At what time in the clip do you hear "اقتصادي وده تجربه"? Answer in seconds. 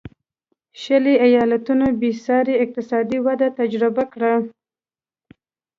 2.63-4.03